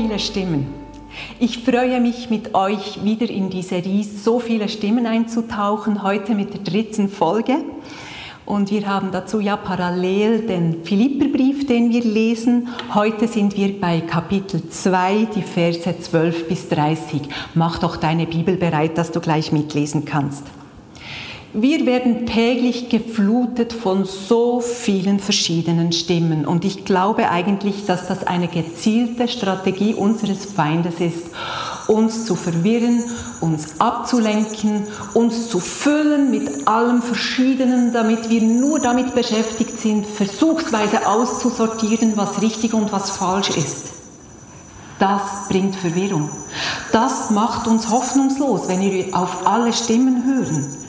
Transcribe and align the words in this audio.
Viele 0.00 0.18
Stimmen. 0.18 0.66
Ich 1.38 1.58
freue 1.58 2.00
mich 2.00 2.30
mit 2.30 2.54
euch 2.54 3.04
wieder 3.04 3.28
in 3.28 3.50
die 3.50 3.60
Serie 3.60 4.02
So 4.02 4.38
viele 4.40 4.70
Stimmen 4.70 5.04
einzutauchen, 5.04 6.02
heute 6.02 6.34
mit 6.34 6.54
der 6.54 6.60
dritten 6.60 7.10
Folge. 7.10 7.56
Und 8.46 8.70
wir 8.70 8.86
haben 8.86 9.10
dazu 9.12 9.40
ja 9.40 9.58
parallel 9.58 10.46
den 10.46 10.84
Philipperbrief, 10.84 11.66
den 11.66 11.90
wir 11.90 12.02
lesen. 12.02 12.68
Heute 12.94 13.28
sind 13.28 13.58
wir 13.58 13.78
bei 13.78 14.00
Kapitel 14.00 14.70
2, 14.70 15.28
die 15.34 15.42
Verse 15.42 15.94
12 16.00 16.48
bis 16.48 16.70
30. 16.70 17.20
Mach 17.54 17.78
doch 17.78 17.98
deine 17.98 18.24
Bibel 18.24 18.56
bereit, 18.56 18.96
dass 18.96 19.12
du 19.12 19.20
gleich 19.20 19.52
mitlesen 19.52 20.06
kannst. 20.06 20.44
Wir 21.52 21.84
werden 21.84 22.26
täglich 22.26 22.90
geflutet 22.90 23.72
von 23.72 24.04
so 24.04 24.60
vielen 24.60 25.18
verschiedenen 25.18 25.90
Stimmen 25.90 26.46
und 26.46 26.64
ich 26.64 26.84
glaube 26.84 27.28
eigentlich, 27.28 27.86
dass 27.86 28.06
das 28.06 28.24
eine 28.24 28.46
gezielte 28.46 29.26
Strategie 29.26 29.94
unseres 29.94 30.44
Feindes 30.44 31.00
ist, 31.00 31.26
uns 31.88 32.24
zu 32.24 32.36
verwirren, 32.36 33.02
uns 33.40 33.80
abzulenken, 33.80 34.86
uns 35.12 35.48
zu 35.48 35.58
füllen 35.58 36.30
mit 36.30 36.68
allem 36.68 37.02
Verschiedenen, 37.02 37.92
damit 37.92 38.30
wir 38.30 38.42
nur 38.42 38.78
damit 38.78 39.16
beschäftigt 39.16 39.80
sind, 39.80 40.06
versuchsweise 40.06 41.04
auszusortieren, 41.08 42.12
was 42.14 42.40
richtig 42.42 42.74
und 42.74 42.92
was 42.92 43.10
falsch 43.10 43.50
ist. 43.56 43.86
Das 45.00 45.48
bringt 45.48 45.74
Verwirrung. 45.74 46.30
Das 46.92 47.30
macht 47.30 47.66
uns 47.66 47.90
hoffnungslos, 47.90 48.68
wenn 48.68 48.82
wir 48.82 49.06
auf 49.16 49.44
alle 49.48 49.72
Stimmen 49.72 50.22
hören. 50.24 50.79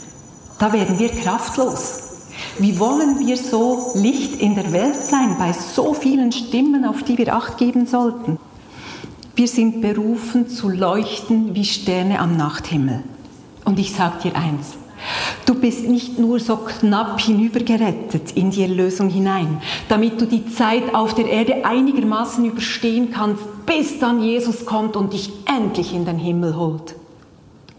Da 0.61 0.71
werden 0.73 0.99
wir 0.99 1.09
kraftlos. 1.09 2.27
Wie 2.59 2.77
wollen 2.77 3.17
wir 3.17 3.35
so 3.35 3.93
Licht 3.95 4.39
in 4.39 4.53
der 4.53 4.71
Welt 4.71 4.95
sein 4.95 5.35
bei 5.39 5.53
so 5.53 5.95
vielen 5.95 6.31
Stimmen, 6.31 6.85
auf 6.85 7.01
die 7.01 7.17
wir 7.17 7.33
acht 7.35 7.57
geben 7.57 7.87
sollten? 7.87 8.37
Wir 9.35 9.47
sind 9.47 9.81
berufen 9.81 10.49
zu 10.49 10.69
leuchten 10.69 11.55
wie 11.55 11.65
Sterne 11.65 12.19
am 12.19 12.37
Nachthimmel. 12.37 13.01
Und 13.65 13.79
ich 13.79 13.91
sage 13.95 14.29
dir 14.29 14.35
eins, 14.35 14.75
du 15.47 15.55
bist 15.55 15.87
nicht 15.87 16.19
nur 16.19 16.39
so 16.39 16.57
knapp 16.57 17.19
hinübergerettet 17.19 18.33
in 18.33 18.51
die 18.51 18.61
Erlösung 18.61 19.09
hinein, 19.09 19.63
damit 19.89 20.21
du 20.21 20.27
die 20.27 20.45
Zeit 20.45 20.93
auf 20.93 21.15
der 21.15 21.25
Erde 21.25 21.65
einigermaßen 21.65 22.45
überstehen 22.45 23.09
kannst, 23.09 23.41
bis 23.65 23.97
dann 23.97 24.21
Jesus 24.21 24.67
kommt 24.67 24.95
und 24.95 25.13
dich 25.13 25.31
endlich 25.47 25.95
in 25.95 26.05
den 26.05 26.19
Himmel 26.19 26.55
holt. 26.55 26.93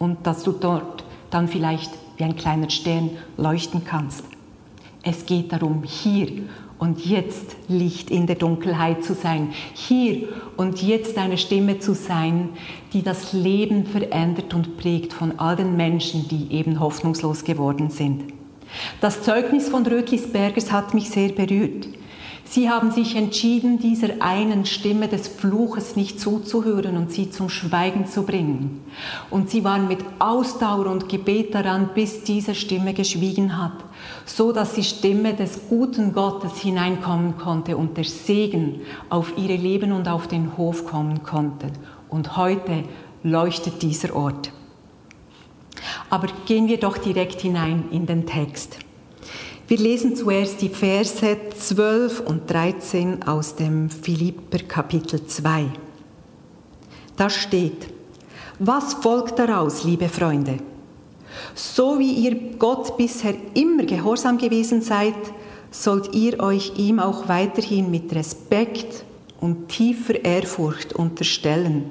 Und 0.00 0.26
dass 0.26 0.42
du 0.42 0.50
dort 0.50 1.04
dann 1.30 1.46
vielleicht 1.46 1.92
wie 2.22 2.24
ein 2.24 2.36
kleiner 2.36 2.70
Stern 2.70 3.10
leuchten 3.36 3.84
kannst. 3.84 4.24
Es 5.02 5.26
geht 5.26 5.52
darum, 5.52 5.82
hier 5.82 6.28
und 6.78 7.04
jetzt 7.04 7.56
Licht 7.66 8.10
in 8.10 8.28
der 8.28 8.36
Dunkelheit 8.36 9.02
zu 9.02 9.14
sein, 9.14 9.52
hier 9.74 10.28
und 10.56 10.80
jetzt 10.80 11.18
eine 11.18 11.36
Stimme 11.36 11.80
zu 11.80 11.94
sein, 11.94 12.50
die 12.92 13.02
das 13.02 13.32
Leben 13.32 13.86
verändert 13.86 14.54
und 14.54 14.76
prägt 14.76 15.12
von 15.12 15.38
all 15.40 15.56
den 15.56 15.76
Menschen, 15.76 16.28
die 16.28 16.52
eben 16.52 16.78
hoffnungslos 16.78 17.42
geworden 17.42 17.90
sind. 17.90 18.22
Das 19.00 19.22
Zeugnis 19.22 19.68
von 19.68 19.84
Rötlisbergers 19.84 20.70
hat 20.70 20.94
mich 20.94 21.10
sehr 21.10 21.30
berührt. 21.30 21.88
Sie 22.44 22.68
haben 22.68 22.90
sich 22.90 23.16
entschieden, 23.16 23.78
dieser 23.78 24.20
einen 24.20 24.66
Stimme 24.66 25.08
des 25.08 25.26
Fluches 25.28 25.96
nicht 25.96 26.20
zuzuhören 26.20 26.96
und 26.96 27.10
sie 27.10 27.30
zum 27.30 27.48
Schweigen 27.48 28.06
zu 28.06 28.24
bringen. 28.24 28.84
Und 29.30 29.48
sie 29.48 29.64
waren 29.64 29.88
mit 29.88 30.00
Ausdauer 30.18 30.86
und 30.86 31.08
Gebet 31.08 31.54
daran, 31.54 31.90
bis 31.94 32.24
diese 32.24 32.54
Stimme 32.54 32.92
geschwiegen 32.92 33.56
hat, 33.56 33.72
so 34.26 34.52
dass 34.52 34.74
die 34.74 34.84
Stimme 34.84 35.32
des 35.34 35.68
guten 35.68 36.12
Gottes 36.12 36.58
hineinkommen 36.58 37.38
konnte 37.38 37.76
und 37.76 37.96
der 37.96 38.04
Segen 38.04 38.82
auf 39.08 39.32
ihre 39.38 39.56
Leben 39.56 39.92
und 39.92 40.08
auf 40.08 40.28
den 40.28 40.56
Hof 40.58 40.84
kommen 40.84 41.22
konnte. 41.22 41.68
Und 42.10 42.36
heute 42.36 42.84
leuchtet 43.22 43.80
dieser 43.80 44.14
Ort. 44.14 44.52
Aber 46.10 46.28
gehen 46.44 46.68
wir 46.68 46.78
doch 46.78 46.98
direkt 46.98 47.40
hinein 47.40 47.84
in 47.90 48.04
den 48.04 48.26
Text. 48.26 48.81
Wir 49.68 49.78
lesen 49.78 50.16
zuerst 50.16 50.60
die 50.60 50.68
Verse 50.68 51.36
12 51.56 52.20
und 52.20 52.50
13 52.50 53.22
aus 53.22 53.54
dem 53.54 53.88
Philipper 53.90 54.58
Kapitel 54.58 55.24
2. 55.24 55.66
Da 57.16 57.30
steht, 57.30 57.86
was 58.58 58.94
folgt 58.94 59.38
daraus, 59.38 59.84
liebe 59.84 60.08
Freunde? 60.08 60.58
So 61.54 61.98
wie 62.00 62.12
ihr 62.12 62.34
Gott 62.58 62.96
bisher 62.96 63.34
immer 63.54 63.84
gehorsam 63.84 64.36
gewesen 64.36 64.82
seid, 64.82 65.14
sollt 65.70 66.12
ihr 66.12 66.40
euch 66.40 66.72
ihm 66.76 66.98
auch 66.98 67.28
weiterhin 67.28 67.88
mit 67.88 68.12
Respekt 68.14 69.04
und 69.40 69.68
tiefer 69.68 70.24
Ehrfurcht 70.24 70.92
unterstellen 70.92 71.84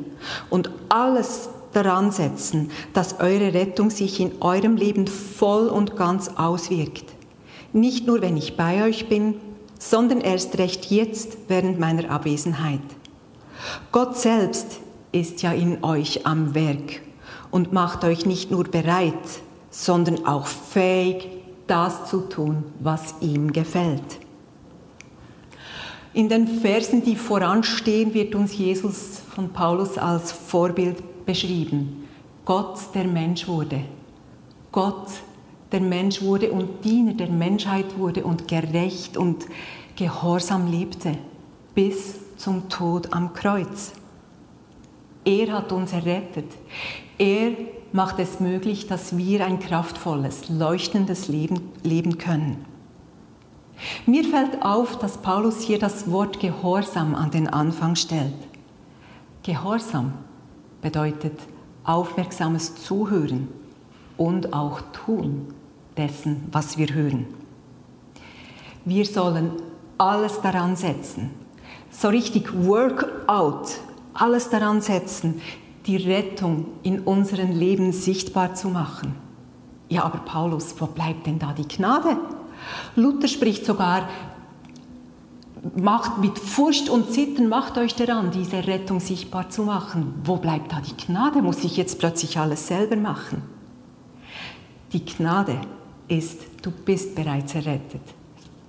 und 0.49 0.69
alles 0.89 1.49
daran 1.71 2.11
setzen, 2.11 2.69
dass 2.93 3.21
eure 3.21 3.53
Rettung 3.53 3.89
sich 3.89 4.19
in 4.19 4.41
eurem 4.41 4.75
Leben 4.75 5.07
voll 5.07 5.69
und 5.69 5.95
ganz 5.95 6.29
auswirkt 6.35 7.05
nicht 7.73 8.07
nur 8.07 8.21
wenn 8.21 8.37
ich 8.37 8.57
bei 8.57 8.83
euch 8.83 9.07
bin, 9.09 9.35
sondern 9.79 10.21
erst 10.21 10.57
recht 10.57 10.91
jetzt 10.91 11.37
während 11.47 11.79
meiner 11.79 12.09
Abwesenheit. 12.09 12.81
Gott 13.91 14.17
selbst 14.17 14.79
ist 15.11 15.41
ja 15.41 15.51
in 15.51 15.83
euch 15.83 16.25
am 16.25 16.55
Werk 16.55 17.01
und 17.49 17.73
macht 17.73 18.03
euch 18.03 18.25
nicht 18.25 18.51
nur 18.51 18.63
bereit, 18.63 19.13
sondern 19.69 20.25
auch 20.25 20.47
fähig, 20.47 21.27
das 21.67 22.09
zu 22.09 22.21
tun, 22.21 22.63
was 22.79 23.15
ihm 23.21 23.53
gefällt. 23.53 24.19
In 26.13 26.27
den 26.27 26.47
Versen, 26.59 27.03
die 27.03 27.15
voranstehen, 27.15 28.13
wird 28.13 28.35
uns 28.35 28.57
Jesus 28.57 29.21
von 29.33 29.49
Paulus 29.49 29.97
als 29.97 30.31
Vorbild 30.31 31.25
beschrieben. 31.25 32.07
Gott, 32.43 32.79
der 32.93 33.05
Mensch 33.05 33.47
wurde. 33.47 33.81
Gott, 34.73 35.07
der 35.71 35.81
Mensch 35.81 36.21
wurde 36.21 36.51
und 36.51 36.83
Diener 36.83 37.13
der 37.13 37.29
Menschheit 37.29 37.97
wurde 37.97 38.23
und 38.23 38.47
gerecht 38.47 39.17
und 39.17 39.45
gehorsam 39.95 40.69
lebte 40.69 41.17
bis 41.73 42.35
zum 42.37 42.69
Tod 42.69 43.13
am 43.13 43.33
Kreuz. 43.33 43.93
Er 45.23 45.53
hat 45.53 45.71
uns 45.71 45.93
errettet. 45.93 46.51
Er 47.17 47.51
macht 47.91 48.19
es 48.19 48.39
möglich, 48.39 48.87
dass 48.87 49.15
wir 49.15 49.45
ein 49.45 49.59
kraftvolles, 49.59 50.49
leuchtendes 50.49 51.27
Leben 51.27 51.71
leben 51.83 52.17
können. 52.17 52.65
Mir 54.05 54.23
fällt 54.23 54.63
auf, 54.63 54.97
dass 54.99 55.17
Paulus 55.19 55.61
hier 55.61 55.79
das 55.79 56.09
Wort 56.11 56.39
Gehorsam 56.39 57.15
an 57.15 57.31
den 57.31 57.47
Anfang 57.47 57.95
stellt. 57.95 58.33
Gehorsam 59.43 60.13
bedeutet 60.81 61.39
aufmerksames 61.83 62.75
Zuhören 62.75 63.47
und 64.17 64.53
auch 64.53 64.81
Tun 64.93 65.53
dessen, 65.97 66.47
was 66.51 66.77
wir 66.77 66.93
hören. 66.93 67.25
Wir 68.85 69.05
sollen 69.05 69.51
alles 69.97 70.41
daran 70.41 70.75
setzen, 70.75 71.29
so 71.91 72.07
richtig 72.07 72.51
Workout, 72.65 73.77
alles 74.13 74.49
daran 74.49 74.81
setzen, 74.81 75.41
die 75.85 75.97
Rettung 75.97 76.65
in 76.83 77.01
unserem 77.01 77.51
Leben 77.51 77.91
sichtbar 77.91 78.55
zu 78.55 78.69
machen. 78.69 79.15
Ja, 79.89 80.03
aber 80.03 80.19
Paulus, 80.19 80.75
wo 80.79 80.87
bleibt 80.87 81.27
denn 81.27 81.37
da 81.37 81.53
die 81.53 81.67
Gnade? 81.67 82.17
Luther 82.95 83.27
spricht 83.27 83.65
sogar, 83.65 84.07
macht 85.75 86.17
mit 86.19 86.39
Furcht 86.39 86.89
und 86.89 87.11
Zittern, 87.11 87.49
macht 87.49 87.77
euch 87.77 87.95
daran, 87.95 88.31
diese 88.31 88.65
Rettung 88.67 88.99
sichtbar 88.99 89.49
zu 89.49 89.63
machen. 89.63 90.13
Wo 90.23 90.37
bleibt 90.37 90.71
da 90.71 90.81
die 90.81 90.95
Gnade? 90.95 91.41
Muss 91.41 91.63
ich 91.63 91.77
jetzt 91.77 91.99
plötzlich 91.99 92.37
alles 92.39 92.67
selber 92.67 92.95
machen? 92.95 93.43
Die 94.93 95.05
Gnade 95.05 95.57
ist, 96.11 96.41
du 96.61 96.71
bist 96.71 97.15
bereits 97.15 97.55
errettet. 97.55 98.01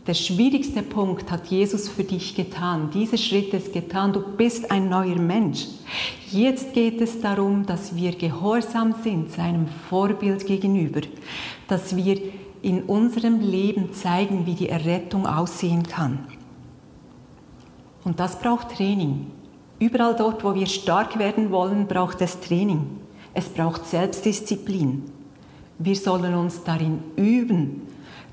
Der 0.06 0.14
schwierigste 0.14 0.82
Punkt 0.82 1.30
hat 1.30 1.46
Jesus 1.46 1.88
für 1.88 2.02
dich 2.02 2.34
getan. 2.34 2.90
Dieser 2.92 3.18
Schritt 3.18 3.54
ist 3.54 3.72
getan. 3.72 4.12
Du 4.12 4.20
bist 4.20 4.70
ein 4.70 4.88
neuer 4.88 5.18
Mensch. 5.18 5.66
Jetzt 6.30 6.72
geht 6.72 7.00
es 7.00 7.20
darum, 7.20 7.66
dass 7.66 7.94
wir 7.94 8.12
gehorsam 8.12 8.94
sind 9.04 9.30
seinem 9.30 9.68
Vorbild 9.88 10.44
gegenüber, 10.46 11.02
dass 11.68 11.94
wir 11.94 12.20
in 12.62 12.82
unserem 12.84 13.40
Leben 13.40 13.92
zeigen, 13.92 14.46
wie 14.46 14.54
die 14.54 14.68
Errettung 14.68 15.26
aussehen 15.26 15.84
kann. 15.84 16.26
Und 18.02 18.18
das 18.18 18.40
braucht 18.40 18.70
Training, 18.76 19.26
Überall 19.82 20.14
dort, 20.14 20.44
wo 20.44 20.54
wir 20.54 20.68
stark 20.68 21.18
werden 21.18 21.50
wollen, 21.50 21.88
braucht 21.88 22.20
es 22.20 22.38
Training. 22.38 22.86
Es 23.34 23.48
braucht 23.48 23.84
Selbstdisziplin. 23.84 25.02
Wir 25.84 25.96
sollen 25.96 26.34
uns 26.34 26.62
darin 26.62 27.00
üben, 27.16 27.82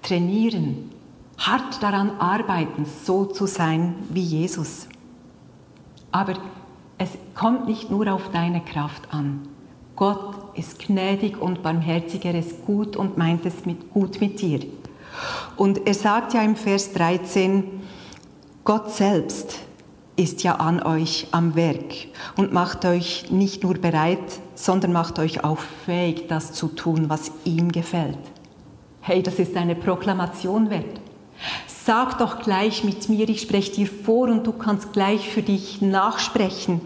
trainieren, 0.04 0.92
hart 1.40 1.82
daran 1.82 2.12
arbeiten, 2.20 2.86
so 2.86 3.26
zu 3.26 3.48
sein 3.48 3.96
wie 4.10 4.22
Jesus. 4.22 4.88
Aber 6.12 6.36
es 7.00 7.10
kommt 7.34 7.68
nicht 7.68 7.90
nur 7.90 8.14
auf 8.14 8.30
deine 8.30 8.62
Kraft 8.62 9.12
an. 9.12 9.48
Gott 9.96 10.36
ist 10.56 10.78
gnädig 10.78 11.42
und 11.42 11.64
barmherzig, 11.64 12.24
er 12.24 12.38
ist 12.38 12.66
gut 12.68 12.96
und 12.96 13.18
meint 13.18 13.48
es 13.48 13.66
mit, 13.66 13.92
gut 13.92 14.22
mit 14.22 14.42
dir. 14.42 14.60
Und 15.58 15.88
er 15.88 15.96
sagt 15.96 16.36
ja 16.36 16.44
im 16.44 16.56
Vers 16.56 16.94
13, 16.94 17.64
Gott 18.64 18.92
selbst 18.92 19.58
ist 20.20 20.44
ja 20.44 20.56
an 20.56 20.84
euch 20.84 21.28
am 21.32 21.56
Werk 21.56 21.94
und 22.36 22.52
macht 22.52 22.84
euch 22.84 23.32
nicht 23.32 23.64
nur 23.64 23.76
bereit, 23.76 24.20
sondern 24.54 24.92
macht 24.92 25.18
euch 25.18 25.46
auch 25.46 25.60
fähig, 25.86 26.28
das 26.28 26.52
zu 26.52 26.68
tun, 26.68 27.06
was 27.08 27.32
ihm 27.46 27.72
gefällt. 27.72 28.20
Hey, 29.00 29.24
das 29.24 29.40
ist 29.40 29.56
eine 29.56 29.76
Proklamation 29.76 30.70
wert. 30.70 31.00
Sag 31.68 32.18
doch 32.18 32.42
gleich 32.42 32.84
mit 32.84 33.08
mir, 33.08 33.30
ich 33.30 33.42
spreche 33.42 33.72
dir 33.72 33.88
vor 33.88 34.28
und 34.28 34.46
du 34.46 34.52
kannst 34.52 34.92
gleich 34.92 35.30
für 35.30 35.42
dich 35.42 35.82
nachsprechen. 35.82 36.82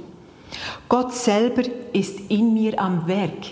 Gott 0.87 1.15
selber 1.15 1.63
ist 1.91 2.19
in 2.29 2.53
mir 2.53 2.79
am 2.79 3.07
Werk. 3.07 3.47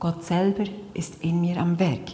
Gott 0.00 0.24
selber 0.24 0.64
ist 0.94 1.22
in 1.22 1.42
mir 1.42 1.58
am 1.58 1.78
Werk. 1.78 2.12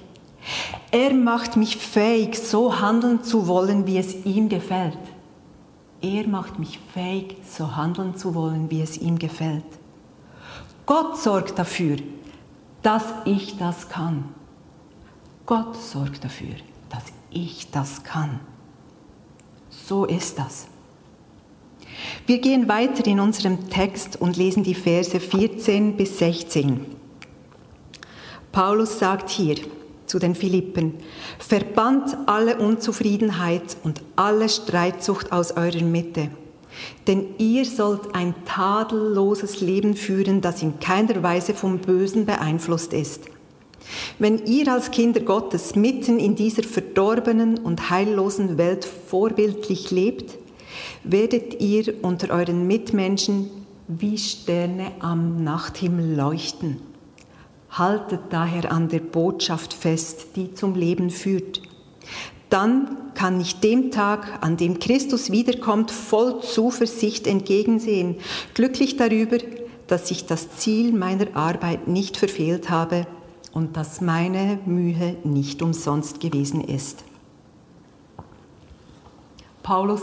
Er 0.91 1.15
macht 1.15 1.57
mich 1.57 1.77
fähig, 1.77 2.37
so 2.37 2.81
handeln 2.81 3.23
zu 3.23 3.47
wollen, 3.47 3.87
wie 3.87 3.99
es 3.99 4.25
ihm 4.25 4.49
gefällt. 4.49 4.99
Er 6.03 6.27
macht 6.27 6.59
mich 6.59 6.81
fähig, 6.93 7.37
so 7.49 7.77
handeln 7.77 8.17
zu 8.17 8.35
wollen, 8.35 8.71
wie 8.71 8.83
es 8.83 8.99
ihm 8.99 9.19
gefällt. 9.19 9.65
Gott 10.85 11.17
sorgt 11.17 11.59
dafür, 11.59 11.97
dass 12.83 13.05
ich 13.25 13.57
das 13.57 13.89
kann. 13.89 14.25
Gott 15.47 15.77
sorgt 15.77 16.25
dafür, 16.25 16.57
dass 16.91 17.05
ich 17.31 17.71
das 17.71 18.03
kann. 18.03 18.41
So 19.71 20.05
ist 20.05 20.39
das. 20.39 20.67
Wir 22.27 22.41
gehen 22.41 22.69
weiter 22.69 23.07
in 23.07 23.21
unserem 23.21 23.71
Text 23.71 24.21
und 24.21 24.37
lesen 24.37 24.65
die 24.65 24.75
Verse 24.75 25.19
14 25.19 25.97
bis 25.97 26.19
16. 26.19 26.85
Paulus 28.51 28.99
sagt 28.99 29.31
hier, 29.31 29.57
zu 30.13 30.19
den 30.19 30.35
Philippen, 30.35 30.93
verbannt 31.39 32.19
alle 32.27 32.59
Unzufriedenheit 32.59 33.79
und 33.83 34.03
alle 34.15 34.51
Streitsucht 34.51 35.33
aus 35.33 35.53
eurer 35.53 35.83
Mitte. 35.83 36.29
Denn 37.07 37.29
ihr 37.39 37.65
sollt 37.65 38.15
ein 38.15 38.35
tadelloses 38.45 39.63
Leben 39.63 39.97
führen, 39.97 40.43
das 40.43 40.63
in 40.63 40.79
keiner 40.81 41.23
Weise 41.23 41.55
vom 41.55 41.79
Bösen 41.79 42.27
beeinflusst 42.27 42.93
ist. 42.93 43.23
Wenn 44.19 44.45
ihr 44.45 44.71
als 44.71 44.91
Kinder 44.91 45.21
Gottes 45.21 45.77
mitten 45.77 46.19
in 46.19 46.37
dieser 46.37 46.63
verdorbenen 46.63 47.59
und 47.59 47.89
heillosen 47.89 48.59
Welt 48.59 48.85
vorbildlich 48.85 49.91
lebt, 49.91 50.37
werdet 51.05 51.59
ihr 51.63 51.95
unter 52.03 52.35
euren 52.35 52.67
Mitmenschen 52.67 53.49
wie 53.89 54.19
Sterne 54.19 54.93
am 55.01 55.43
Nachthimmel 55.43 56.17
leuchten. 56.17 56.92
Haltet 57.73 58.21
daher 58.31 58.71
an 58.71 58.89
der 58.89 59.01
Botschaft 59.01 59.73
fest, 59.73 60.37
die 60.37 60.55
zum 60.55 60.75
Leben 60.75 61.11
führt. 61.11 61.63
Dann 62.51 63.15
kann 63.15 63.41
ich 63.41 63.61
dem 63.61 63.91
Tag, 63.91 64.43
an 64.43 64.59
dem 64.59 64.79
Christus 64.79 65.31
wiederkommt, 65.31 65.91
voll 65.91 66.43
Zuversicht 66.43 67.27
entgegensehen, 67.27 68.17
glücklich 68.53 68.99
darüber, 68.99 69.39
dass 69.87 70.11
ich 70.11 70.27
das 70.27 70.57
Ziel 70.57 70.93
meiner 70.93 71.35
Arbeit 71.35 71.89
nicht 71.89 72.19
verfehlt 72.19 72.69
habe 72.69 73.07
und 73.53 73.77
dass 73.77 74.03
meine 74.03 74.59
Mühe 74.67 75.17
nicht 75.25 75.63
umsonst 75.63 76.21
gewesen 76.21 76.63
ist. 76.63 77.05
Paulus 79.63 80.03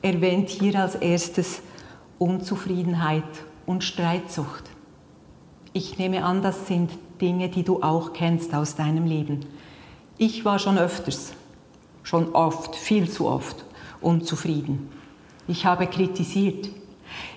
erwähnt 0.00 0.48
hier 0.48 0.80
als 0.80 0.94
erstes 0.94 1.60
Unzufriedenheit 2.18 3.24
und 3.66 3.84
Streitsucht. 3.84 4.64
Ich 5.72 5.98
nehme 5.98 6.24
an, 6.24 6.42
das 6.42 6.66
sind 6.66 6.90
Dinge, 7.20 7.48
die 7.48 7.62
du 7.62 7.82
auch 7.82 8.12
kennst 8.12 8.54
aus 8.54 8.74
deinem 8.74 9.06
Leben. 9.06 9.44
Ich 10.16 10.44
war 10.44 10.58
schon 10.58 10.78
öfters, 10.78 11.32
schon 12.02 12.34
oft, 12.34 12.74
viel 12.74 13.10
zu 13.10 13.26
oft 13.26 13.64
unzufrieden. 14.00 14.88
Ich 15.46 15.66
habe 15.66 15.86
kritisiert. 15.86 16.68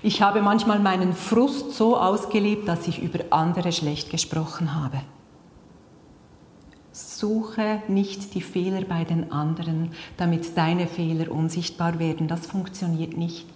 Ich 0.04 0.22
habe 0.22 0.42
manchmal 0.42 0.80
meinen 0.80 1.14
Frust 1.14 1.74
so 1.74 1.98
ausgelebt, 1.98 2.68
dass 2.68 2.88
ich 2.88 3.02
über 3.02 3.20
andere 3.30 3.72
schlecht 3.72 4.10
gesprochen 4.10 4.76
habe. 4.76 5.02
Suche 6.92 7.82
nicht 7.88 8.34
die 8.34 8.42
Fehler 8.42 8.82
bei 8.82 9.06
den 9.06 9.32
anderen, 9.32 9.92
damit 10.18 10.58
deine 10.58 10.88
Fehler 10.88 11.32
unsichtbar 11.32 12.00
werden. 12.00 12.28
Das 12.28 12.48
funktioniert 12.48 13.16
nicht. 13.16 13.48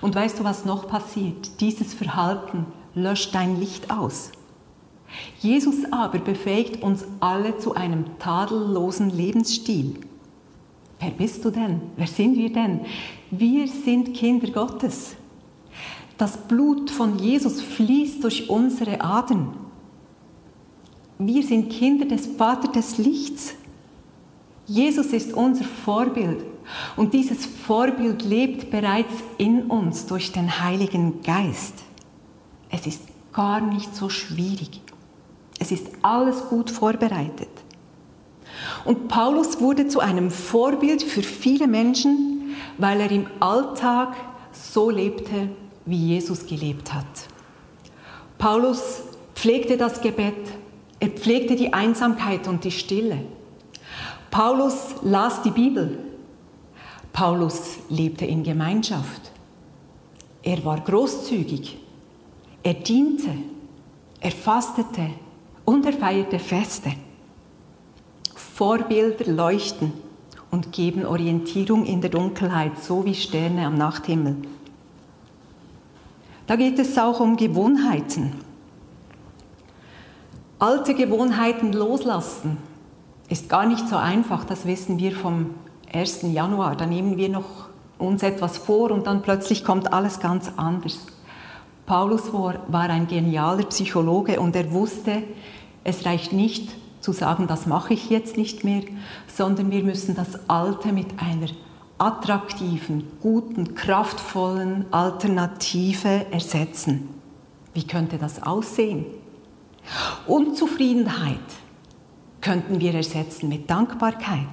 Und 0.00 0.14
weißt 0.14 0.38
du, 0.38 0.44
was 0.44 0.64
noch 0.64 0.88
passiert? 0.88 1.60
Dieses 1.60 1.92
Verhalten 1.92 2.66
löscht 2.94 3.34
dein 3.34 3.58
Licht 3.58 3.90
aus. 3.90 4.32
Jesus 5.40 5.90
aber 5.90 6.18
befähigt 6.18 6.82
uns 6.82 7.04
alle 7.20 7.58
zu 7.58 7.74
einem 7.74 8.18
tadellosen 8.18 9.10
Lebensstil. 9.10 9.94
Wer 11.00 11.10
bist 11.10 11.44
du 11.44 11.50
denn? 11.50 11.80
Wer 11.96 12.06
sind 12.06 12.36
wir 12.36 12.52
denn? 12.52 12.80
Wir 13.30 13.66
sind 13.66 14.14
Kinder 14.14 14.50
Gottes. 14.50 15.16
Das 16.18 16.36
Blut 16.36 16.90
von 16.90 17.18
Jesus 17.18 17.62
fließt 17.62 18.22
durch 18.22 18.50
unsere 18.50 19.00
Adern. 19.00 19.56
Wir 21.18 21.42
sind 21.42 21.70
Kinder 21.70 22.04
des 22.04 22.26
Vaters 22.26 22.72
des 22.72 22.98
Lichts. 22.98 23.54
Jesus 24.66 25.06
ist 25.06 25.32
unser 25.32 25.64
Vorbild 25.64 26.44
und 26.96 27.14
dieses 27.14 27.46
Vorbild 27.46 28.22
lebt 28.22 28.70
bereits 28.70 29.14
in 29.38 29.62
uns 29.62 30.06
durch 30.06 30.32
den 30.32 30.62
Heiligen 30.62 31.22
Geist. 31.22 31.82
Es 32.70 32.86
ist 32.86 33.02
gar 33.32 33.60
nicht 33.60 33.94
so 33.94 34.08
schwierig. 34.08 34.80
Es 35.58 35.70
ist 35.70 35.86
alles 36.02 36.48
gut 36.48 36.70
vorbereitet. 36.70 37.48
Und 38.84 39.08
Paulus 39.08 39.60
wurde 39.60 39.88
zu 39.88 40.00
einem 40.00 40.30
Vorbild 40.30 41.02
für 41.02 41.22
viele 41.22 41.66
Menschen, 41.66 42.54
weil 42.78 43.00
er 43.00 43.10
im 43.10 43.26
Alltag 43.40 44.16
so 44.52 44.90
lebte, 44.90 45.50
wie 45.84 46.14
Jesus 46.14 46.46
gelebt 46.46 46.92
hat. 46.92 47.06
Paulus 48.38 49.02
pflegte 49.34 49.76
das 49.76 50.00
Gebet, 50.00 50.34
er 50.98 51.08
pflegte 51.08 51.56
die 51.56 51.72
Einsamkeit 51.72 52.48
und 52.48 52.64
die 52.64 52.70
Stille. 52.70 53.20
Paulus 54.30 54.94
las 55.02 55.42
die 55.42 55.50
Bibel. 55.50 55.98
Paulus 57.12 57.78
lebte 57.88 58.24
in 58.24 58.44
Gemeinschaft. 58.44 59.32
Er 60.42 60.64
war 60.64 60.80
großzügig. 60.80 61.78
Er 62.62 62.74
diente, 62.74 63.30
er 64.20 64.30
fastete 64.30 65.10
und 65.64 65.86
er 65.86 65.92
feierte 65.92 66.38
Feste. 66.38 66.92
Vorbilder 68.34 69.30
leuchten 69.30 69.92
und 70.50 70.72
geben 70.72 71.06
Orientierung 71.06 71.86
in 71.86 72.00
der 72.00 72.10
Dunkelheit, 72.10 72.82
so 72.82 73.04
wie 73.04 73.14
Sterne 73.14 73.66
am 73.66 73.76
Nachthimmel. 73.78 74.36
Da 76.46 76.56
geht 76.56 76.78
es 76.78 76.98
auch 76.98 77.20
um 77.20 77.36
Gewohnheiten. 77.36 78.34
Alte 80.58 80.94
Gewohnheiten 80.94 81.72
loslassen 81.72 82.58
ist 83.28 83.48
gar 83.48 83.64
nicht 83.64 83.88
so 83.88 83.96
einfach, 83.96 84.44
das 84.44 84.66
wissen 84.66 84.98
wir 84.98 85.12
vom 85.12 85.54
1. 85.90 86.22
Januar. 86.22 86.76
Da 86.76 86.84
nehmen 86.84 87.16
wir 87.16 87.30
noch 87.30 87.68
uns 87.96 88.22
etwas 88.22 88.58
vor 88.58 88.90
und 88.90 89.06
dann 89.06 89.22
plötzlich 89.22 89.64
kommt 89.64 89.92
alles 89.92 90.20
ganz 90.20 90.50
anders. 90.56 91.06
Paulus 91.86 92.32
war 92.32 92.90
ein 92.90 93.06
genialer 93.06 93.64
Psychologe 93.64 94.40
und 94.40 94.54
er 94.54 94.70
wusste, 94.72 95.22
es 95.82 96.04
reicht 96.06 96.32
nicht 96.32 96.70
zu 97.00 97.12
sagen, 97.12 97.46
das 97.46 97.66
mache 97.66 97.94
ich 97.94 98.10
jetzt 98.10 98.36
nicht 98.36 98.64
mehr, 98.64 98.82
sondern 99.26 99.70
wir 99.70 99.82
müssen 99.82 100.14
das 100.14 100.48
Alte 100.48 100.92
mit 100.92 101.06
einer 101.18 101.48
attraktiven, 101.98 103.04
guten, 103.20 103.74
kraftvollen 103.74 104.86
Alternative 104.90 106.26
ersetzen. 106.30 107.08
Wie 107.74 107.86
könnte 107.86 108.18
das 108.18 108.42
aussehen? 108.42 109.04
Unzufriedenheit 110.26 111.38
könnten 112.40 112.80
wir 112.80 112.94
ersetzen 112.94 113.48
mit 113.48 113.70
Dankbarkeit. 113.70 114.48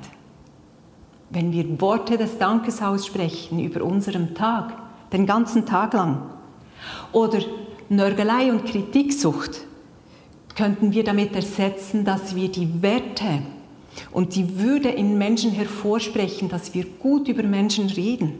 Wenn 1.30 1.52
wir 1.52 1.80
Worte 1.82 2.18
des 2.18 2.38
Dankes 2.38 2.82
aussprechen 2.82 3.60
über 3.60 3.84
unserem 3.84 4.34
Tag, 4.34 4.74
den 5.12 5.26
ganzen 5.26 5.66
Tag 5.66 5.94
lang, 5.94 6.22
oder 7.12 7.40
Nörgelei 7.90 8.52
und 8.52 8.66
Kritiksucht 8.66 9.62
könnten 10.56 10.92
wir 10.92 11.04
damit 11.04 11.36
ersetzen, 11.36 12.04
dass 12.04 12.36
wir 12.36 12.50
die 12.50 12.82
Werte 12.82 13.44
und 14.12 14.36
die 14.36 14.60
Würde 14.60 14.90
in 14.90 15.18
Menschen 15.18 15.52
hervorsprechen, 15.52 16.50
dass 16.50 16.74
wir 16.74 16.86
gut 16.86 17.28
über 17.28 17.44
Menschen 17.44 17.88
reden. 17.88 18.34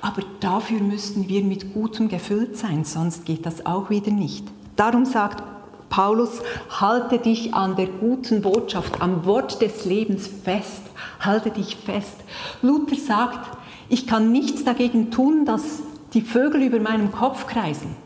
Aber 0.00 0.22
dafür 0.40 0.80
müssen 0.80 1.28
wir 1.28 1.42
mit 1.42 1.72
Gutem 1.72 2.08
gefüllt 2.08 2.56
sein, 2.56 2.84
sonst 2.84 3.24
geht 3.24 3.46
das 3.46 3.64
auch 3.64 3.90
wieder 3.90 4.10
nicht. 4.10 4.44
Darum 4.74 5.04
sagt 5.04 5.42
Paulus, 5.88 6.40
halte 6.70 7.18
dich 7.18 7.54
an 7.54 7.76
der 7.76 7.86
guten 7.86 8.40
Botschaft, 8.40 9.00
am 9.00 9.26
Wort 9.26 9.60
des 9.60 9.84
Lebens 9.84 10.26
fest, 10.26 10.82
halte 11.20 11.50
dich 11.50 11.76
fest. 11.76 12.16
Luther 12.62 12.96
sagt, 12.96 13.58
ich 13.90 14.06
kann 14.06 14.32
nichts 14.32 14.64
dagegen 14.64 15.10
tun, 15.10 15.44
dass 15.44 15.82
die 16.12 16.22
Vögel 16.22 16.62
über 16.62 16.80
meinem 16.80 17.12
Kopf 17.12 17.46
kreisen, 17.46 17.96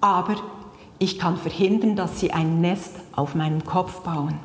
aber 0.00 0.36
ich 0.98 1.18
kann 1.18 1.36
verhindern, 1.36 1.96
dass 1.96 2.20
sie 2.20 2.32
ein 2.32 2.60
Nest 2.60 2.96
auf 3.12 3.34
meinem 3.34 3.64
Kopf 3.64 4.00
bauen. 4.02 4.38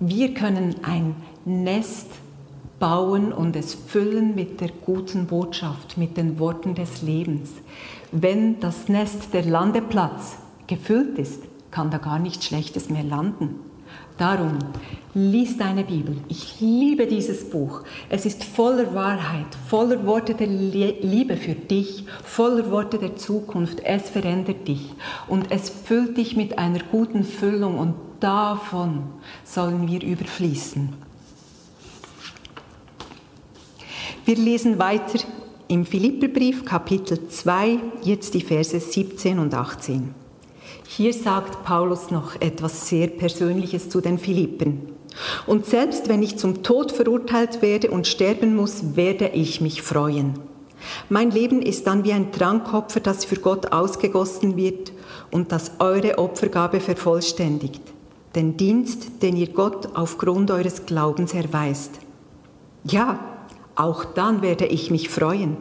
Wir 0.00 0.34
können 0.34 0.76
ein 0.82 1.14
Nest 1.44 2.08
bauen 2.78 3.32
und 3.32 3.56
es 3.56 3.74
füllen 3.74 4.34
mit 4.34 4.60
der 4.60 4.68
guten 4.68 5.26
Botschaft, 5.26 5.96
mit 5.96 6.16
den 6.16 6.38
Worten 6.38 6.74
des 6.74 7.02
Lebens. 7.02 7.50
Wenn 8.12 8.60
das 8.60 8.88
Nest, 8.88 9.32
der 9.32 9.44
Landeplatz, 9.44 10.36
gefüllt 10.66 11.18
ist, 11.18 11.42
kann 11.70 11.90
da 11.90 11.98
gar 11.98 12.18
nichts 12.18 12.46
Schlechtes 12.46 12.88
mehr 12.90 13.04
landen. 13.04 13.60
Darum, 14.18 14.58
lies 15.12 15.58
deine 15.58 15.84
Bibel. 15.84 16.16
Ich 16.28 16.58
liebe 16.58 17.06
dieses 17.06 17.50
Buch. 17.50 17.82
Es 18.08 18.24
ist 18.24 18.44
voller 18.44 18.94
Wahrheit, 18.94 19.46
voller 19.68 20.06
Worte 20.06 20.34
der 20.34 20.46
Liebe 20.46 21.36
für 21.36 21.54
dich, 21.54 22.06
voller 22.24 22.70
Worte 22.70 22.98
der 22.98 23.16
Zukunft. 23.16 23.80
Es 23.84 24.08
verändert 24.08 24.68
dich 24.68 24.94
und 25.28 25.50
es 25.50 25.68
füllt 25.68 26.16
dich 26.16 26.34
mit 26.34 26.58
einer 26.58 26.80
guten 26.90 27.24
Füllung 27.24 27.78
und 27.78 27.94
davon 28.20 29.04
sollen 29.44 29.86
wir 29.86 30.02
überfließen. 30.02 30.94
Wir 34.24 34.36
lesen 34.36 34.78
weiter 34.78 35.20
im 35.68 35.84
Philipperbrief 35.84 36.64
Kapitel 36.64 37.28
2, 37.28 37.78
jetzt 38.02 38.32
die 38.32 38.40
Verse 38.40 38.80
17 38.80 39.38
und 39.38 39.52
18. 39.52 40.25
Hier 40.88 41.12
sagt 41.12 41.64
Paulus 41.64 42.10
noch 42.10 42.40
etwas 42.40 42.88
sehr 42.88 43.08
Persönliches 43.08 43.88
zu 43.88 44.00
den 44.00 44.18
Philippen. 44.18 44.92
Und 45.46 45.66
selbst 45.66 46.08
wenn 46.08 46.22
ich 46.22 46.38
zum 46.38 46.62
Tod 46.62 46.92
verurteilt 46.92 47.62
werde 47.62 47.90
und 47.90 48.06
sterben 48.06 48.54
muss, 48.54 48.96
werde 48.96 49.28
ich 49.28 49.60
mich 49.60 49.82
freuen. 49.82 50.34
Mein 51.08 51.30
Leben 51.30 51.62
ist 51.62 51.86
dann 51.86 52.04
wie 52.04 52.12
ein 52.12 52.32
Trankopfer, 52.32 53.00
das 53.00 53.24
für 53.24 53.36
Gott 53.36 53.72
ausgegossen 53.72 54.56
wird 54.56 54.92
und 55.30 55.52
das 55.52 55.72
eure 55.78 56.18
Opfergabe 56.18 56.80
vervollständigt. 56.80 57.82
Den 58.34 58.56
Dienst, 58.56 59.22
den 59.22 59.36
ihr 59.36 59.48
Gott 59.48 59.88
aufgrund 59.94 60.50
eures 60.50 60.86
Glaubens 60.86 61.32
erweist. 61.32 61.92
Ja, 62.84 63.18
auch 63.74 64.04
dann 64.04 64.42
werde 64.42 64.66
ich 64.66 64.90
mich 64.90 65.08
freuen. 65.08 65.56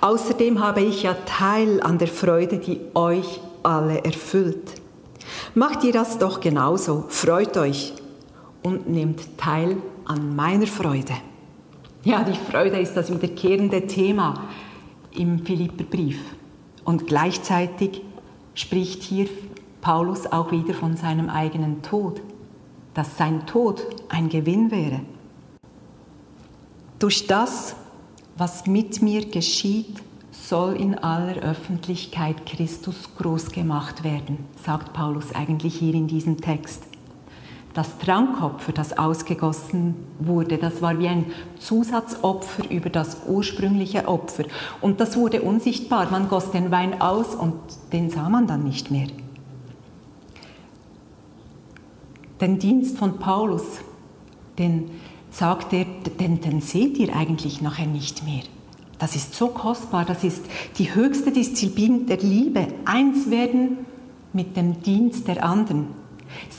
Außerdem 0.00 0.60
habe 0.60 0.80
ich 0.80 1.02
ja 1.04 1.14
Teil 1.26 1.80
an 1.82 1.98
der 1.98 2.08
Freude, 2.08 2.58
die 2.58 2.80
euch 2.94 3.40
alle 3.62 4.04
erfüllt. 4.04 4.80
Macht 5.54 5.84
ihr 5.84 5.92
das 5.92 6.18
doch 6.18 6.40
genauso, 6.40 7.04
freut 7.08 7.56
euch 7.56 7.94
und 8.62 8.88
nehmt 8.88 9.38
teil 9.38 9.76
an 10.04 10.34
meiner 10.34 10.66
Freude. 10.66 11.14
Ja, 12.02 12.24
die 12.24 12.38
Freude 12.50 12.78
ist 12.78 12.94
das 12.94 13.12
wiederkehrende 13.12 13.86
Thema 13.86 14.48
im 15.12 15.44
Philipperbrief. 15.44 16.18
Und 16.84 17.06
gleichzeitig 17.06 18.02
spricht 18.54 19.02
hier 19.02 19.28
Paulus 19.80 20.26
auch 20.26 20.50
wieder 20.50 20.74
von 20.74 20.96
seinem 20.96 21.28
eigenen 21.28 21.82
Tod, 21.82 22.20
dass 22.94 23.16
sein 23.16 23.46
Tod 23.46 23.86
ein 24.08 24.28
Gewinn 24.28 24.70
wäre. 24.70 25.00
Durch 26.98 27.26
das, 27.26 27.76
was 28.36 28.66
mit 28.66 29.00
mir 29.02 29.26
geschieht, 29.26 30.02
soll 30.50 30.74
in 30.74 30.98
aller 30.98 31.36
Öffentlichkeit 31.36 32.44
Christus 32.44 33.08
groß 33.16 33.52
gemacht 33.52 34.02
werden, 34.02 34.38
sagt 34.60 34.92
Paulus 34.92 35.32
eigentlich 35.32 35.76
hier 35.76 35.94
in 35.94 36.08
diesem 36.08 36.40
Text. 36.40 36.82
Das 37.72 37.98
Trankopfer, 37.98 38.72
das 38.72 38.98
ausgegossen 38.98 39.94
wurde, 40.18 40.58
das 40.58 40.82
war 40.82 40.98
wie 40.98 41.06
ein 41.06 41.26
Zusatzopfer 41.60 42.68
über 42.68 42.90
das 42.90 43.18
ursprüngliche 43.28 44.08
Opfer. 44.08 44.42
Und 44.80 44.98
das 44.98 45.16
wurde 45.16 45.40
unsichtbar. 45.42 46.10
Man 46.10 46.28
goss 46.28 46.50
den 46.50 46.72
Wein 46.72 47.00
aus 47.00 47.36
und 47.36 47.54
den 47.92 48.10
sah 48.10 48.28
man 48.28 48.48
dann 48.48 48.64
nicht 48.64 48.90
mehr. 48.90 49.06
Den 52.40 52.58
Dienst 52.58 52.98
von 52.98 53.18
Paulus, 53.18 53.78
den 54.58 54.90
sagt 55.30 55.72
er, 55.72 55.84
den, 55.84 56.40
den 56.40 56.60
seht 56.60 56.98
ihr 56.98 57.14
eigentlich 57.14 57.62
nachher 57.62 57.86
nicht 57.86 58.24
mehr. 58.24 58.42
Das 59.00 59.16
ist 59.16 59.34
so 59.34 59.48
kostbar, 59.48 60.04
das 60.04 60.22
ist 60.24 60.44
die 60.76 60.94
höchste 60.94 61.32
Disziplin 61.32 62.06
der 62.06 62.18
Liebe. 62.18 62.68
Eins 62.84 63.30
werden 63.30 63.78
mit 64.34 64.58
dem 64.58 64.82
Dienst 64.82 65.26
der 65.26 65.42
anderen. 65.42 65.86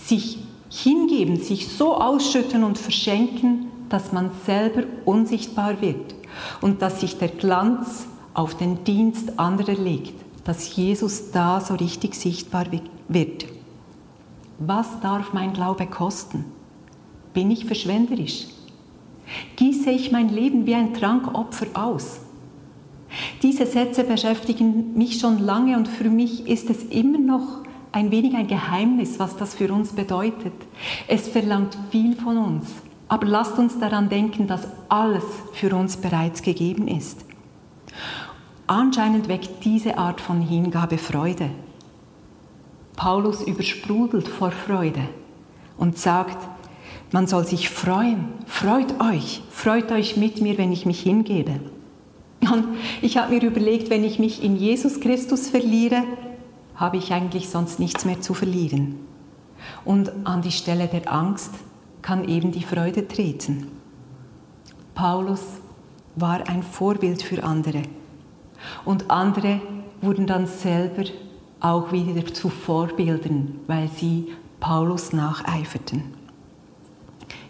Sich 0.05 0.39
hingeben, 0.69 1.37
sich 1.37 1.67
so 1.67 1.95
ausschütten 1.95 2.63
und 2.63 2.79
verschenken, 2.79 3.67
dass 3.89 4.11
man 4.11 4.31
selber 4.45 4.83
unsichtbar 5.05 5.81
wird 5.81 6.15
und 6.61 6.81
dass 6.81 7.01
sich 7.01 7.19
der 7.19 7.27
Glanz 7.27 8.07
auf 8.33 8.55
den 8.55 8.83
Dienst 8.85 9.37
anderer 9.37 9.75
legt, 9.75 10.15
dass 10.43 10.75
Jesus 10.75 11.29
da 11.31 11.61
so 11.61 11.75
richtig 11.75 12.15
sichtbar 12.15 12.65
wird. 13.07 13.45
Was 14.57 14.99
darf 15.01 15.31
mein 15.33 15.53
Glaube 15.53 15.85
kosten? 15.85 16.45
Bin 17.35 17.51
ich 17.51 17.65
verschwenderisch? 17.65 18.47
Gieße 19.57 19.91
ich 19.91 20.11
mein 20.11 20.29
Leben 20.29 20.65
wie 20.65 20.75
ein 20.75 20.95
Trankopfer 20.95 21.67
aus? 21.73 22.21
Diese 23.41 23.65
Sätze 23.65 24.03
beschäftigen 24.03 24.93
mich 24.95 25.19
schon 25.19 25.39
lange 25.39 25.77
und 25.77 25.87
für 25.87 26.09
mich 26.09 26.47
ist 26.47 26.69
es 26.69 26.83
immer 26.85 27.17
noch 27.17 27.61
ein 27.91 28.11
wenig 28.11 28.35
ein 28.35 28.47
Geheimnis, 28.47 29.19
was 29.19 29.35
das 29.35 29.53
für 29.53 29.71
uns 29.73 29.93
bedeutet. 29.93 30.53
Es 31.07 31.27
verlangt 31.27 31.77
viel 31.89 32.15
von 32.15 32.37
uns, 32.37 32.67
aber 33.07 33.25
lasst 33.27 33.57
uns 33.57 33.79
daran 33.79 34.09
denken, 34.09 34.47
dass 34.47 34.67
alles 34.87 35.23
für 35.53 35.75
uns 35.75 35.97
bereits 35.97 36.41
gegeben 36.41 36.87
ist. 36.87 37.25
Anscheinend 38.67 39.27
weckt 39.27 39.65
diese 39.65 39.97
Art 39.97 40.21
von 40.21 40.41
Hingabe 40.41 40.97
Freude. 40.97 41.49
Paulus 42.95 43.41
übersprudelt 43.41 44.27
vor 44.27 44.51
Freude 44.51 45.01
und 45.77 45.97
sagt, 45.97 46.37
man 47.11 47.27
soll 47.27 47.45
sich 47.45 47.69
freuen, 47.69 48.29
freut 48.45 49.01
euch, 49.01 49.41
freut 49.49 49.91
euch 49.91 50.15
mit 50.15 50.39
mir, 50.41 50.57
wenn 50.57 50.71
ich 50.71 50.85
mich 50.85 51.01
hingebe. 51.01 51.59
Und 52.49 52.65
ich 53.01 53.17
habe 53.17 53.33
mir 53.33 53.43
überlegt, 53.43 53.89
wenn 53.89 54.03
ich 54.03 54.19
mich 54.19 54.43
in 54.43 54.55
Jesus 54.55 54.99
Christus 54.99 55.49
verliere, 55.49 56.03
habe 56.75 56.97
ich 56.97 57.13
eigentlich 57.13 57.49
sonst 57.49 57.79
nichts 57.79 58.05
mehr 58.05 58.21
zu 58.21 58.33
verlieren. 58.33 58.95
Und 59.85 60.11
an 60.25 60.41
die 60.41 60.51
Stelle 60.51 60.87
der 60.87 61.11
Angst 61.11 61.51
kann 62.01 62.27
eben 62.27 62.51
die 62.51 62.63
Freude 62.63 63.07
treten. 63.07 63.67
Paulus 64.95 65.41
war 66.15 66.47
ein 66.49 66.63
Vorbild 66.63 67.21
für 67.21 67.43
andere. 67.43 67.83
Und 68.85 69.09
andere 69.11 69.61
wurden 70.01 70.27
dann 70.27 70.47
selber 70.47 71.03
auch 71.59 71.91
wieder 71.91 72.25
zu 72.33 72.49
Vorbildern, 72.49 73.59
weil 73.67 73.87
sie 73.87 74.33
Paulus 74.59 75.13
nacheiferten. 75.13 76.20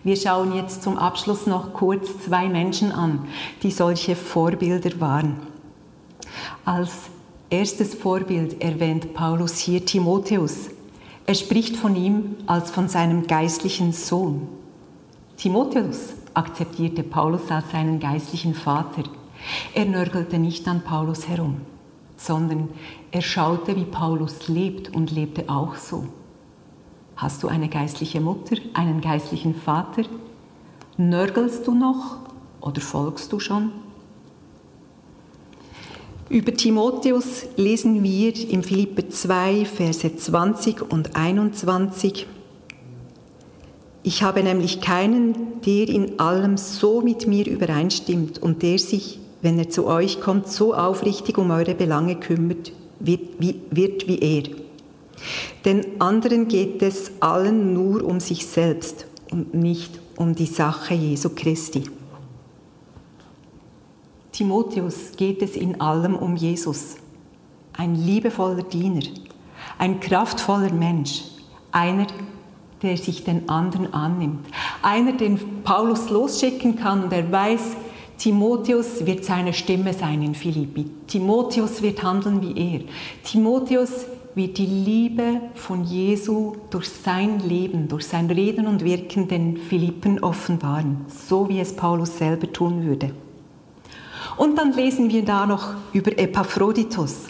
Wir 0.03 0.15
schauen 0.15 0.55
jetzt 0.55 0.81
zum 0.81 0.98
Abschluss 0.98 1.46
noch 1.46 1.74
kurz 1.74 2.08
zwei 2.25 2.50
Menschen 2.50 2.91
an, 2.91 3.27
die 3.62 3.70
solche 3.70 4.15
Vorbilder 4.15 5.00
waren. 5.00 5.36
Als 6.65 6.91
erstes 7.51 7.93
Vorbild 7.93 8.63
erwähnt 8.63 9.13
Paulus 9.13 9.60
hier 9.60 9.86
Timotheus. 9.86 10.70
Er 11.27 11.36
spricht 11.36 11.77
von 11.77 11.96
ihm 11.96 12.36
als 12.48 12.72
von 12.72 12.88
seinem 12.88 13.27
geistlichen 13.27 13.93
Sohn. 13.93 14.48
Timotheus 15.38 16.13
akzeptierte 16.34 17.03
Paulus 17.03 17.51
als 17.51 17.70
seinen 17.72 18.00
geistlichen 18.00 18.55
Vater. 18.55 19.03
Er 19.75 19.86
nörgelte 19.86 20.39
nicht 20.39 20.67
an 20.67 20.81
Paulus 20.81 21.27
herum, 21.27 21.62
sondern 22.17 22.70
er 23.12 23.22
schaute, 23.22 23.75
wie 23.75 23.86
Paulus 23.86 24.48
lebt 24.48 24.96
und 24.96 25.12
lebte 25.12 25.48
auch 25.48 25.75
so. 25.75 26.05
Hast 27.21 27.43
du 27.43 27.47
eine 27.47 27.69
geistliche 27.69 28.19
Mutter, 28.19 28.55
einen 28.73 28.99
geistlichen 28.99 29.53
Vater? 29.53 30.05
Nörgelst 30.97 31.67
du 31.67 31.75
noch 31.75 32.17
oder 32.61 32.81
folgst 32.81 33.31
du 33.31 33.39
schon? 33.39 33.71
Über 36.29 36.51
Timotheus 36.51 37.45
lesen 37.57 38.01
wir 38.01 38.33
im 38.49 38.63
Philippe 38.63 39.09
2, 39.09 39.65
Verse 39.65 40.15
20 40.15 40.91
und 40.91 41.15
21. 41.15 42.25
Ich 44.01 44.23
habe 44.23 44.41
nämlich 44.41 44.81
keinen, 44.81 45.61
der 45.61 45.89
in 45.89 46.19
allem 46.19 46.57
so 46.57 47.01
mit 47.01 47.27
mir 47.27 47.45
übereinstimmt 47.45 48.39
und 48.41 48.63
der 48.63 48.79
sich, 48.79 49.19
wenn 49.43 49.59
er 49.59 49.69
zu 49.69 49.85
euch 49.85 50.21
kommt, 50.21 50.47
so 50.47 50.73
aufrichtig 50.73 51.37
um 51.37 51.51
eure 51.51 51.75
Belange 51.75 52.15
kümmert, 52.15 52.71
wird 52.99 53.21
wie, 53.37 53.61
wird 53.69 54.07
wie 54.07 54.17
er. 54.17 54.60
Den 55.65 56.01
anderen 56.01 56.47
geht 56.47 56.81
es 56.81 57.11
allen 57.19 57.73
nur 57.73 58.03
um 58.03 58.19
sich 58.19 58.45
selbst 58.45 59.05
und 59.31 59.53
nicht 59.53 59.99
um 60.17 60.35
die 60.35 60.45
Sache 60.45 60.93
Jesu 60.93 61.29
Christi. 61.35 61.83
Timotheus 64.31 65.11
geht 65.17 65.41
es 65.41 65.55
in 65.55 65.81
allem 65.81 66.15
um 66.15 66.35
Jesus. 66.35 66.95
Ein 67.73 67.95
liebevoller 67.95 68.63
Diener, 68.63 69.03
ein 69.77 69.99
kraftvoller 69.99 70.73
Mensch, 70.73 71.23
einer, 71.71 72.07
der 72.81 72.97
sich 72.97 73.23
den 73.23 73.49
anderen 73.49 73.93
annimmt, 73.93 74.45
einer, 74.81 75.13
den 75.13 75.63
Paulus 75.63 76.09
losschicken 76.09 76.75
kann 76.75 77.03
und 77.03 77.13
er 77.13 77.31
weiß, 77.31 77.61
Timotheus 78.17 79.05
wird 79.05 79.25
seine 79.25 79.53
Stimme 79.53 79.93
sein 79.93 80.21
in 80.21 80.35
Philippi. 80.35 80.85
Timotheus 81.07 81.81
wird 81.81 82.03
handeln 82.03 82.41
wie 82.41 82.75
er. 82.75 82.81
Timotheus 83.23 84.05
wird 84.35 84.57
die 84.57 84.65
Liebe 84.65 85.41
von 85.55 85.83
Jesu 85.83 86.55
durch 86.69 86.89
sein 86.89 87.39
Leben, 87.39 87.88
durch 87.88 88.07
sein 88.07 88.29
Reden 88.29 88.67
und 88.67 88.83
Wirken 88.83 89.27
den 89.27 89.57
Philippen 89.57 90.23
offenbaren, 90.23 91.05
so 91.07 91.50
wie 91.50 91.59
es 91.59 91.75
Paulus 91.75 92.17
selber 92.17 92.51
tun 92.51 92.83
würde. 92.83 93.11
Und 94.38 94.57
dann 94.57 94.73
lesen 94.73 95.09
wir 95.09 95.23
da 95.23 95.45
noch 95.45 95.73
über 95.93 96.17
Epaphroditus. 96.17 97.27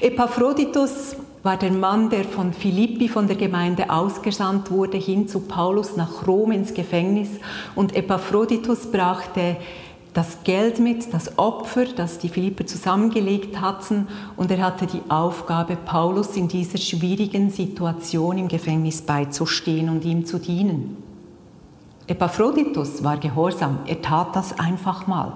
Epaphroditus 0.00 1.16
war 1.42 1.56
der 1.56 1.72
Mann, 1.72 2.10
der 2.10 2.24
von 2.24 2.52
Philippi, 2.52 3.08
von 3.08 3.26
der 3.26 3.36
Gemeinde 3.36 3.90
ausgesandt 3.90 4.70
wurde, 4.70 4.96
hin 4.96 5.28
zu 5.28 5.40
Paulus 5.40 5.96
nach 5.96 6.26
Rom 6.26 6.52
ins 6.52 6.74
Gefängnis. 6.74 7.30
Und 7.74 7.94
Epaphroditus 7.94 8.90
brachte 8.90 9.56
das 10.18 10.42
Geld 10.42 10.80
mit, 10.80 11.14
das 11.14 11.38
Opfer, 11.38 11.84
das 11.84 12.18
die 12.18 12.28
Philipper 12.28 12.66
zusammengelegt 12.66 13.60
hatten, 13.60 14.08
und 14.36 14.50
er 14.50 14.66
hatte 14.66 14.88
die 14.88 15.08
Aufgabe, 15.08 15.76
Paulus 15.76 16.36
in 16.36 16.48
dieser 16.48 16.78
schwierigen 16.78 17.50
Situation 17.50 18.36
im 18.36 18.48
Gefängnis 18.48 19.00
beizustehen 19.00 19.88
und 19.88 20.04
ihm 20.04 20.26
zu 20.26 20.40
dienen. 20.40 20.96
Epaphroditus 22.08 23.04
war 23.04 23.18
gehorsam, 23.18 23.78
er 23.86 24.02
tat 24.02 24.34
das 24.34 24.58
einfach 24.58 25.06
mal. 25.06 25.34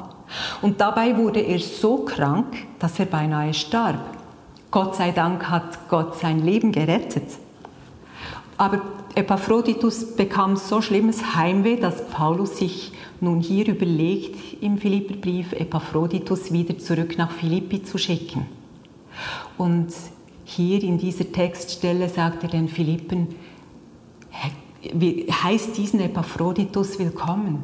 Und 0.62 0.80
dabei 0.80 1.16
wurde 1.16 1.38
er 1.38 1.60
so 1.60 1.98
krank, 1.98 2.66
dass 2.80 2.98
er 2.98 3.06
beinahe 3.06 3.54
starb. 3.54 4.00
Gott 4.72 4.96
sei 4.96 5.12
Dank 5.12 5.48
hat 5.48 5.88
Gott 5.90 6.18
sein 6.18 6.44
Leben 6.44 6.72
gerettet. 6.72 7.28
Aber 8.58 8.80
Epaphroditus 9.14 10.16
bekam 10.16 10.56
so 10.56 10.82
schlimmes 10.82 11.36
Heimweh, 11.36 11.76
dass 11.76 12.08
Paulus 12.08 12.56
sich 12.56 12.92
nun 13.22 13.40
hier 13.40 13.68
überlegt, 13.68 14.62
im 14.62 14.78
Philipperbrief 14.78 15.52
Epaphroditus 15.52 16.52
wieder 16.52 16.76
zurück 16.78 17.16
nach 17.16 17.30
Philippi 17.30 17.82
zu 17.82 17.96
schicken. 17.96 18.46
Und 19.56 19.92
hier 20.44 20.82
in 20.82 20.98
dieser 20.98 21.30
Textstelle 21.30 22.08
sagt 22.08 22.42
er 22.42 22.48
den 22.48 22.68
Philippen, 22.68 23.28
heißt 25.44 25.78
diesen 25.78 26.00
Epaphroditus 26.00 26.98
willkommen. 26.98 27.62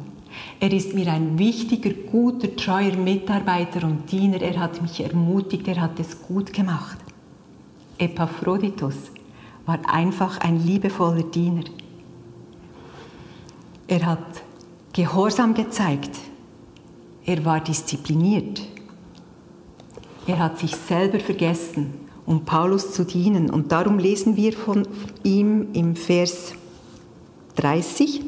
Er 0.61 0.71
ist 0.71 0.93
mir 0.93 1.11
ein 1.11 1.37
wichtiger, 1.37 1.89
guter, 1.89 2.55
treuer 2.55 2.95
Mitarbeiter 2.95 3.85
und 3.85 4.09
Diener. 4.09 4.41
Er 4.41 4.59
hat 4.59 4.81
mich 4.81 5.01
ermutigt, 5.01 5.67
er 5.67 5.81
hat 5.81 5.99
es 5.99 6.21
gut 6.21 6.53
gemacht. 6.53 6.97
Epaphroditus 7.97 8.95
war 9.65 9.79
einfach 9.91 10.39
ein 10.39 10.65
liebevoller 10.65 11.23
Diener. 11.23 11.65
Er 13.87 14.05
hat 14.05 14.43
Gehorsam 14.93 15.53
gezeigt. 15.53 16.17
Er 17.25 17.45
war 17.45 17.59
diszipliniert. 17.59 18.61
Er 20.27 20.39
hat 20.39 20.59
sich 20.59 20.75
selber 20.75 21.19
vergessen, 21.19 21.93
um 22.25 22.45
Paulus 22.45 22.93
zu 22.93 23.03
dienen. 23.03 23.49
Und 23.49 23.71
darum 23.71 23.99
lesen 23.99 24.35
wir 24.35 24.53
von 24.53 24.87
ihm 25.23 25.67
im 25.73 25.95
Vers 25.95 26.53
30. 27.55 28.21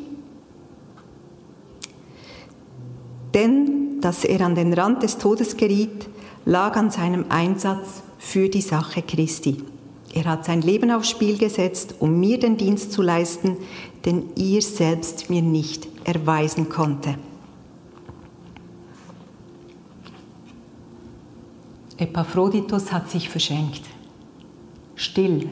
Denn 3.33 3.81
dass 4.01 4.25
er 4.25 4.41
an 4.41 4.55
den 4.55 4.73
Rand 4.73 5.03
des 5.03 5.17
Todes 5.17 5.57
geriet, 5.57 6.07
lag 6.45 6.75
an 6.75 6.89
seinem 6.89 7.25
Einsatz 7.29 8.01
für 8.17 8.49
die 8.49 8.61
Sache 8.61 9.01
Christi. 9.01 9.57
Er 10.13 10.25
hat 10.25 10.45
sein 10.45 10.61
Leben 10.61 10.91
aufs 10.91 11.09
Spiel 11.09 11.37
gesetzt, 11.37 11.95
um 11.99 12.19
mir 12.19 12.39
den 12.39 12.57
Dienst 12.57 12.91
zu 12.91 13.01
leisten, 13.01 13.57
den 14.05 14.35
ihr 14.35 14.61
selbst 14.61 15.29
mir 15.29 15.41
nicht 15.41 15.87
erweisen 16.03 16.69
konnte. 16.69 17.15
Epaphroditus 21.97 22.91
hat 22.91 23.11
sich 23.11 23.29
verschenkt, 23.29 23.83
still, 24.95 25.49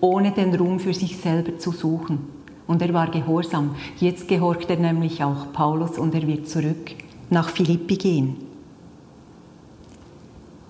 ohne 0.00 0.30
den 0.30 0.54
Ruhm 0.54 0.78
für 0.78 0.94
sich 0.94 1.16
selber 1.16 1.58
zu 1.58 1.72
suchen. 1.72 2.20
Und 2.68 2.80
er 2.80 2.94
war 2.94 3.10
gehorsam. 3.10 3.74
Jetzt 3.98 4.28
gehorcht 4.28 4.70
er 4.70 4.76
nämlich 4.76 5.24
auch 5.24 5.52
Paulus 5.52 5.98
und 5.98 6.14
er 6.14 6.26
wird 6.26 6.48
zurück 6.48 6.94
nach 7.30 7.48
Philippi 7.48 7.96
gehen. 7.96 8.36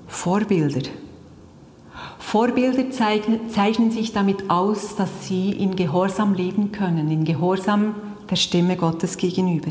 Vorbilder 0.07 0.89
Vorbilder 2.33 2.91
zeichnen 2.91 3.91
sich 3.91 4.15
damit 4.15 4.49
aus, 4.49 4.97
dass 4.97 5.29
sie 5.29 5.51
in 5.51 5.77
Gehorsam 5.77 6.33
leben 6.33 6.73
können, 6.73 7.11
in 7.11 7.25
Gehorsam 7.25 7.95
der 8.31 8.37
Stimme 8.37 8.79
Gottes 8.79 9.19
gegenüber. 9.19 9.71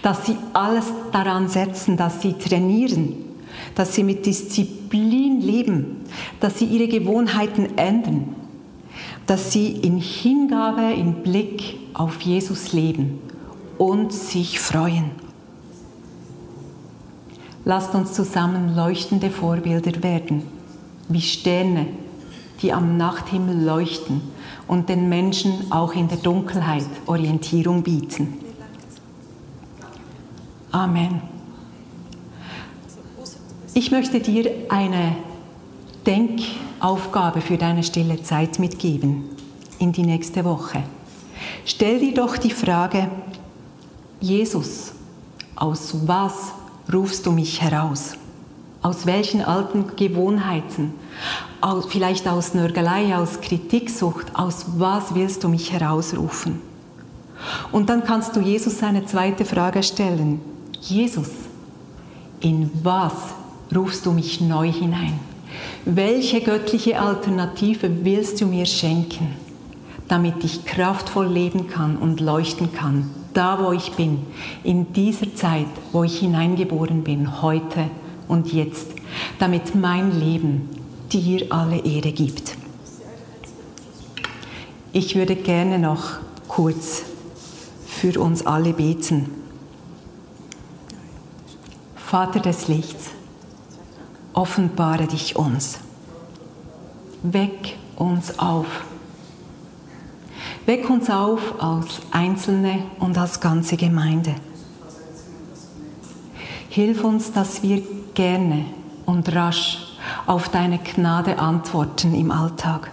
Dass 0.00 0.24
sie 0.24 0.38
alles 0.54 0.86
daran 1.12 1.50
setzen, 1.50 1.98
dass 1.98 2.22
sie 2.22 2.32
trainieren, 2.32 3.12
dass 3.74 3.94
sie 3.94 4.04
mit 4.04 4.24
Disziplin 4.24 5.42
leben, 5.42 5.96
dass 6.40 6.58
sie 6.58 6.64
ihre 6.64 6.88
Gewohnheiten 6.88 7.76
ändern, 7.76 8.36
dass 9.26 9.52
sie 9.52 9.72
in 9.72 9.98
Hingabe, 9.98 10.94
in 10.94 11.22
Blick 11.22 11.76
auf 11.92 12.22
Jesus 12.22 12.72
leben 12.72 13.18
und 13.76 14.14
sich 14.14 14.60
freuen. 14.60 15.10
Lasst 17.66 17.94
uns 17.94 18.14
zusammen 18.14 18.74
leuchtende 18.74 19.28
Vorbilder 19.28 20.02
werden 20.02 20.61
wie 21.08 21.20
Sterne, 21.20 21.86
die 22.60 22.72
am 22.72 22.96
Nachthimmel 22.96 23.62
leuchten 23.62 24.20
und 24.68 24.88
den 24.88 25.08
Menschen 25.08 25.70
auch 25.70 25.94
in 25.94 26.08
der 26.08 26.18
Dunkelheit 26.18 26.86
Orientierung 27.06 27.82
bieten. 27.82 28.38
Amen. 30.70 31.20
Ich 33.74 33.90
möchte 33.90 34.20
dir 34.20 34.50
eine 34.68 35.16
Denkaufgabe 36.06 37.40
für 37.40 37.56
deine 37.56 37.82
stille 37.82 38.22
Zeit 38.22 38.58
mitgeben 38.58 39.24
in 39.78 39.92
die 39.92 40.02
nächste 40.02 40.44
Woche. 40.44 40.82
Stell 41.64 42.00
dir 42.00 42.14
doch 42.14 42.36
die 42.36 42.50
Frage, 42.50 43.08
Jesus, 44.20 44.92
aus 45.56 46.06
was 46.06 46.52
rufst 46.92 47.26
du 47.26 47.32
mich 47.32 47.60
heraus? 47.60 48.14
Aus 48.82 49.06
welchen 49.06 49.42
alten 49.42 49.94
Gewohnheiten? 49.94 50.92
Aus, 51.60 51.86
vielleicht 51.88 52.26
aus 52.26 52.52
Nörgelei, 52.52 53.16
aus 53.16 53.40
Kritiksucht? 53.40 54.34
Aus 54.34 54.66
was 54.76 55.14
willst 55.14 55.44
du 55.44 55.48
mich 55.48 55.72
herausrufen? 55.72 56.60
Und 57.70 57.88
dann 57.88 58.02
kannst 58.02 58.34
du 58.34 58.40
Jesus 58.40 58.82
eine 58.82 59.06
zweite 59.06 59.44
Frage 59.44 59.84
stellen. 59.84 60.40
Jesus, 60.80 61.28
in 62.40 62.70
was 62.82 63.12
rufst 63.74 64.04
du 64.04 64.12
mich 64.12 64.40
neu 64.40 64.70
hinein? 64.72 65.18
Welche 65.84 66.40
göttliche 66.40 67.00
Alternative 67.00 68.04
willst 68.04 68.40
du 68.40 68.46
mir 68.46 68.66
schenken, 68.66 69.28
damit 70.08 70.42
ich 70.42 70.64
kraftvoll 70.64 71.26
leben 71.26 71.68
kann 71.68 71.96
und 71.96 72.20
leuchten 72.20 72.72
kann, 72.72 73.10
da 73.32 73.62
wo 73.62 73.72
ich 73.72 73.92
bin, 73.92 74.18
in 74.64 74.92
dieser 74.92 75.34
Zeit, 75.36 75.66
wo 75.92 76.02
ich 76.02 76.18
hineingeboren 76.18 77.04
bin, 77.04 77.42
heute 77.42 77.90
und 78.32 78.50
jetzt, 78.50 78.86
damit 79.38 79.74
mein 79.74 80.18
Leben 80.18 80.70
dir 81.12 81.52
alle 81.52 81.76
Ehre 81.76 82.12
gibt. 82.12 82.56
Ich 84.94 85.14
würde 85.16 85.36
gerne 85.36 85.78
noch 85.78 86.14
kurz 86.48 87.02
für 87.86 88.18
uns 88.18 88.46
alle 88.46 88.72
beten. 88.72 89.28
Vater 91.94 92.40
des 92.40 92.68
Lichts, 92.68 93.10
offenbare 94.32 95.06
dich 95.06 95.36
uns. 95.36 95.78
Weck 97.22 97.76
uns 97.96 98.38
auf. 98.38 98.66
Weck 100.64 100.88
uns 100.88 101.10
auf 101.10 101.62
als 101.62 102.00
Einzelne 102.12 102.78
und 102.98 103.18
als 103.18 103.40
ganze 103.40 103.76
Gemeinde. 103.76 104.34
Hilf 106.70 107.04
uns, 107.04 107.32
dass 107.32 107.62
wir 107.62 107.82
gerne 108.14 108.64
und 109.06 109.34
rasch 109.34 109.78
auf 110.26 110.48
deine 110.48 110.78
Gnade 110.78 111.38
antworten 111.38 112.14
im 112.14 112.30
Alltag. 112.30 112.90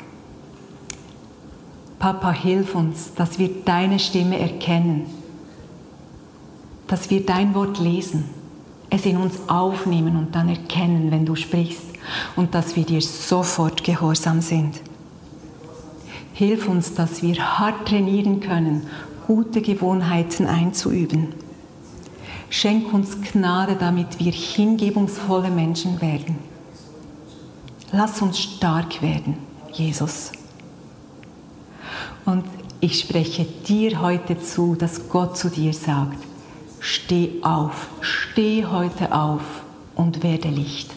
Papa, 1.97 2.31
hilf 2.31 2.75
uns, 2.75 3.13
dass 3.13 3.39
wir 3.39 3.49
deine 3.65 3.99
Stimme 3.99 4.39
erkennen, 4.39 5.05
dass 6.87 7.09
wir 7.09 7.25
dein 7.25 7.53
Wort 7.53 7.79
lesen, 7.79 8.23
es 8.89 9.05
in 9.05 9.17
uns 9.17 9.37
aufnehmen 9.47 10.15
und 10.15 10.33
dann 10.33 10.49
erkennen, 10.49 11.11
wenn 11.11 11.25
du 11.25 11.35
sprichst 11.35 11.83
und 12.35 12.55
dass 12.55 12.75
wir 12.75 12.85
dir 12.85 13.01
sofort 13.01 13.83
gehorsam 13.83 14.41
sind. 14.41 14.81
Hilf 16.33 16.69
uns, 16.69 16.93
dass 16.93 17.21
wir 17.21 17.59
hart 17.59 17.89
trainieren 17.89 18.39
können, 18.39 18.87
gute 19.27 19.61
Gewohnheiten 19.61 20.47
einzuüben 20.47 21.33
Schenk 22.49 22.93
uns 22.93 23.21
Gnade, 23.21 23.75
damit 23.75 24.19
wir 24.19 24.31
hingebungsvolle 24.31 25.49
Menschen 25.49 26.01
werden. 26.01 26.37
Lass 27.91 28.21
uns 28.21 28.39
stark 28.39 29.01
werden, 29.01 29.37
Jesus. 29.71 30.31
Und 32.25 32.43
ich 32.81 32.99
spreche 32.99 33.45
dir 33.45 34.01
heute 34.01 34.39
zu, 34.39 34.75
dass 34.75 35.09
Gott 35.09 35.37
zu 35.37 35.49
dir 35.49 35.73
sagt, 35.73 36.17
steh 36.79 37.41
auf, 37.41 37.87
steh 38.01 38.65
heute 38.65 39.13
auf 39.13 39.41
und 39.95 40.23
werde 40.23 40.49
Licht. 40.49 40.91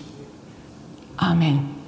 Amen. 1.16 1.81